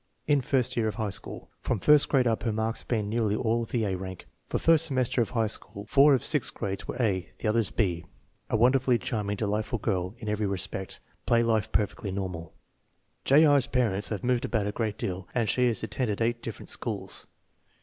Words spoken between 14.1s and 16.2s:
moved about a great deal and she has at tended